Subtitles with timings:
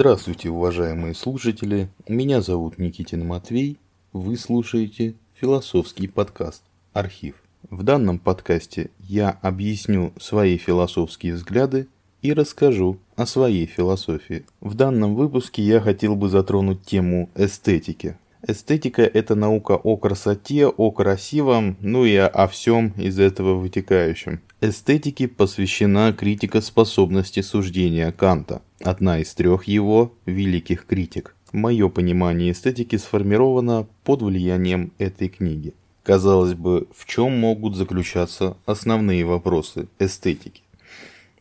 [0.00, 1.90] Здравствуйте, уважаемые слушатели.
[2.08, 3.76] Меня зовут Никитин Матвей.
[4.14, 6.62] Вы слушаете философский подкаст
[6.94, 7.34] «Архив».
[7.68, 11.86] В данном подкасте я объясню свои философские взгляды
[12.22, 14.46] и расскажу о своей философии.
[14.62, 18.16] В данном выпуске я хотел бы затронуть тему эстетики.
[18.46, 24.40] Эстетика– это наука о красоте, о красивом, ну и о всем из этого вытекающем.
[24.62, 31.36] Эстетике посвящена критика способности суждения Канта, одна из трех его великих критик.
[31.52, 35.74] Мое понимание эстетики сформировано под влиянием этой книги.
[36.02, 40.62] Казалось бы, в чем могут заключаться основные вопросы эстетики?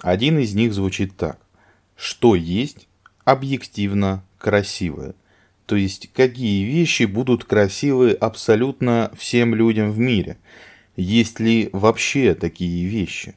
[0.00, 1.38] Один из них звучит так.
[1.94, 2.88] Что есть
[3.24, 5.14] объективно красивое–
[5.66, 10.38] то есть, какие вещи будут красивы абсолютно всем людям в мире?
[10.94, 13.34] Есть ли вообще такие вещи?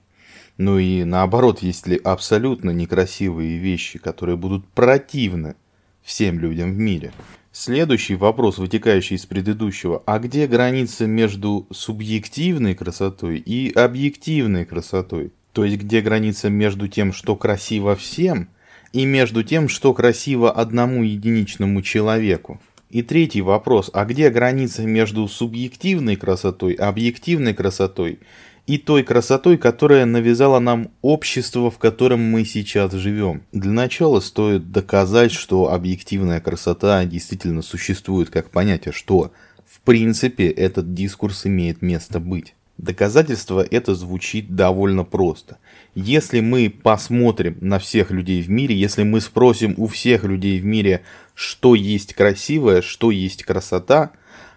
[0.58, 5.56] Ну и наоборот, есть ли абсолютно некрасивые вещи, которые будут противны
[6.04, 7.12] всем людям в мире?
[7.52, 10.04] Следующий вопрос, вытекающий из предыдущего.
[10.06, 15.32] А где граница между субъективной красотой и объективной красотой?
[15.52, 18.50] То есть, где граница между тем, что красиво всем–
[18.94, 22.60] и между тем, что красиво одному единичному человеку.
[22.90, 28.20] И третий вопрос, а где граница между субъективной красотой, объективной красотой
[28.66, 33.44] и той красотой, которая навязала нам общество, в котором мы сейчас живем?
[33.52, 39.32] Для начала стоит доказать, что объективная красота действительно существует как понятие, что
[39.68, 42.56] в принципе этот дискурс имеет место быть.
[42.80, 45.58] Доказательство это звучит довольно просто.
[45.96, 50.66] Если мы посмотрим на всех людей в мире, если мы спросим у всех людей в
[50.66, 51.02] мире,
[51.34, 54.12] что есть красивое, что есть красота,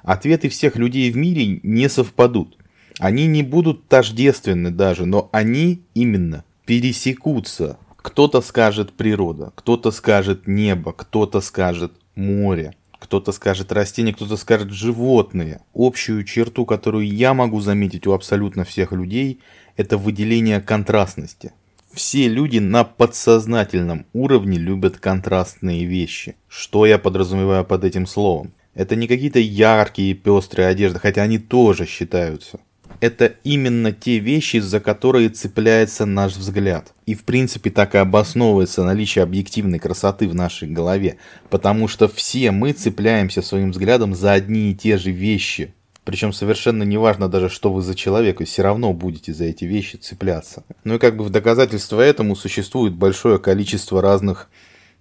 [0.04, 2.56] ответы всех людей в мире не совпадут.
[3.00, 7.76] Они не будут тождественны даже, но они именно пересекутся.
[7.96, 12.76] Кто-то скажет природа, кто-то скажет небо, кто-то скажет море
[13.12, 15.60] кто-то скажет растения, кто-то скажет животные.
[15.74, 19.38] Общую черту, которую я могу заметить у абсолютно всех людей,
[19.76, 21.52] это выделение контрастности.
[21.92, 26.36] Все люди на подсознательном уровне любят контрастные вещи.
[26.48, 28.54] Что я подразумеваю под этим словом?
[28.72, 32.60] Это не какие-то яркие пестрые одежды, хотя они тоже считаются
[33.02, 36.94] это именно те вещи, за которые цепляется наш взгляд.
[37.04, 41.16] И в принципе так и обосновывается наличие объективной красоты в нашей голове,
[41.50, 45.74] потому что все мы цепляемся своим взглядом за одни и те же вещи.
[46.04, 49.96] Причем совершенно неважно даже, что вы за человек, вы все равно будете за эти вещи
[49.96, 50.62] цепляться.
[50.84, 54.48] Ну и как бы в доказательство этому существует большое количество разных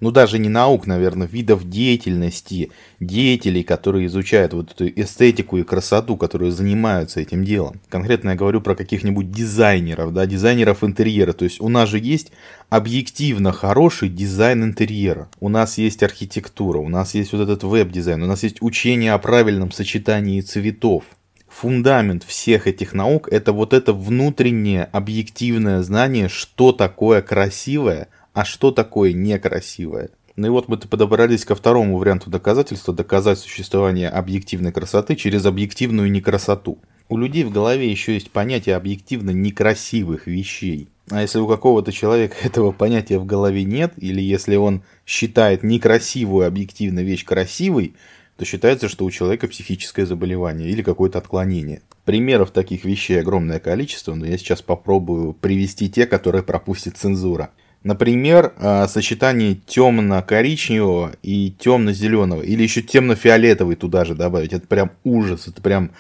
[0.02, 6.18] ну даже не наук, наверное, видов деятельности, деятелей, которые изучают вот эту эстетику и красоту,
[6.18, 7.80] которые занимаются этим делом.
[7.88, 11.34] Конкретно я говорю про каких-нибудь дизайнеров, да, дизайнеров интерьера.
[11.34, 12.32] То есть у нас же есть
[12.70, 15.30] объективно хороший дизайн интерьера.
[15.40, 19.20] У нас есть архитектура, у нас есть вот этот веб-дизайн, у нас есть учение о
[19.20, 21.04] правильном сочетании цветов
[21.52, 28.72] фундамент всех этих наук это вот это внутреннее объективное знание, что такое красивое, а что
[28.72, 30.10] такое некрасивое.
[30.36, 36.12] Ну и вот мы подобрались ко второму варианту доказательства, доказать существование объективной красоты через объективную
[36.12, 36.80] некрасоту.
[37.10, 40.88] У людей в голове еще есть понятие объективно некрасивых вещей.
[41.10, 46.48] А если у какого-то человека этого понятия в голове нет, или если он считает некрасивую
[46.48, 47.96] объективную вещь красивой,
[48.38, 51.82] то считается, что у человека психическое заболевание или какое-то отклонение.
[52.06, 57.52] Примеров таких вещей огромное количество, но я сейчас попробую привести те, которые пропустит цензура.
[57.84, 62.42] Например, а, сочетание темно-коричневого и темно-зеленого.
[62.44, 64.54] Или еще темно-фиолетовый туда же добавить.
[64.54, 65.48] Это прям ужас.
[65.48, 65.92] Это прям...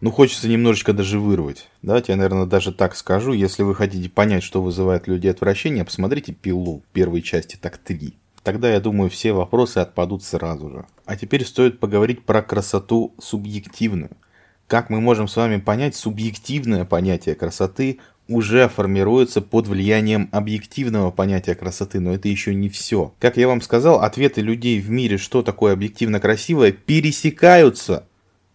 [0.00, 1.70] Ну, хочется немножечко даже вырвать.
[1.80, 3.32] Давайте я, наверное, даже так скажу.
[3.32, 8.14] Если вы хотите понять, что вызывает людей отвращение, посмотрите «Пилу» первой части, так три.
[8.42, 10.84] Тогда, я думаю, все вопросы отпадут сразу же.
[11.06, 14.10] А теперь стоит поговорить про красоту субъективную.
[14.66, 21.54] Как мы можем с вами понять субъективное понятие красоты уже формируется под влиянием объективного понятия
[21.54, 23.14] красоты, но это еще не все.
[23.18, 28.06] Как я вам сказал, ответы людей в мире, что такое объективно красивое, пересекаются,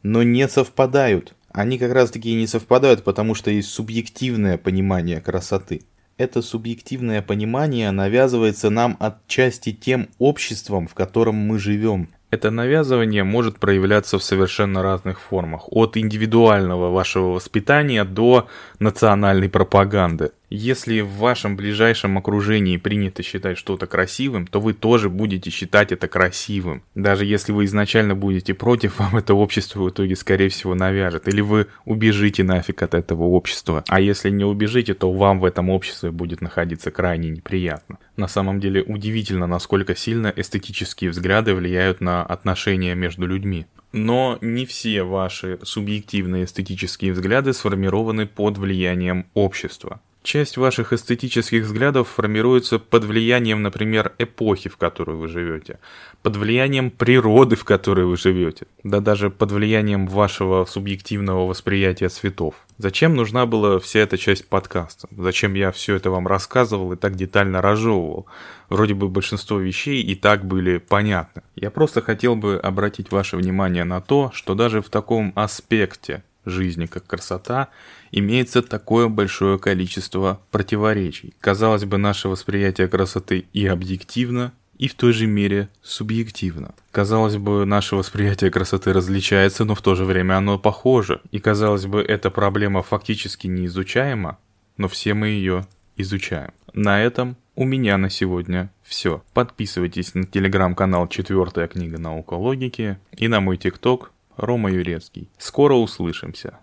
[0.02, 1.36] но не совпадают.
[1.52, 5.82] Они как раз таки не совпадают, потому что есть субъективное понимание красоты.
[6.18, 12.10] Это субъективное понимание навязывается нам отчасти тем обществом, в котором мы живем.
[12.32, 18.48] Это навязывание может проявляться в совершенно разных формах, от индивидуального вашего воспитания до
[18.78, 20.32] национальной пропаганды.
[20.50, 26.08] Если в вашем ближайшем окружении принято считать что-то красивым, то вы тоже будете считать это
[26.08, 26.82] красивым.
[26.96, 31.28] Даже если вы изначально будете против, вам это общество в итоге, скорее всего, навяжет.
[31.28, 33.84] Или вы убежите нафиг от этого общества.
[33.88, 38.00] А если не убежите, то вам в этом обществе будет находиться крайне неприятно.
[38.18, 43.68] На самом деле удивительно, насколько сильно эстетические взгляды влияют на отношения между людьми.
[43.92, 50.00] Но не все ваши субъективные эстетические взгляды сформированы под влиянием общества.
[50.32, 55.80] Часть ваших эстетических взглядов формируется под влиянием, например, эпохи, в которой вы живете,
[56.22, 62.54] под влиянием природы, в которой вы живете, да даже под влиянием вашего субъективного восприятия цветов.
[62.78, 65.08] Зачем нужна была вся эта часть подкаста?
[65.18, 68.28] Зачем я все это вам рассказывал и так детально разжевывал?
[68.70, 71.42] Вроде бы большинство вещей и так были понятны.
[71.56, 76.86] Я просто хотел бы обратить ваше внимание на то, что даже в таком аспекте жизни,
[76.86, 77.70] как красота,
[78.12, 81.34] имеется такое большое количество противоречий.
[81.40, 86.74] Казалось бы, наше восприятие красоты и объективно, и в той же мере субъективно.
[86.92, 91.22] Казалось бы, наше восприятие красоты различается, но в то же время оно похоже.
[91.32, 94.40] И казалось бы, эта проблема фактически не изучаема,
[94.78, 95.68] но все мы ее
[95.98, 96.52] изучаем.
[96.74, 99.22] На этом у меня на сегодня все.
[99.34, 105.30] Подписывайтесь на телеграм-канал «Четвертая книга наука логики» и на мой тикток Рома Юрецкий.
[105.38, 106.58] Скоро услышимся.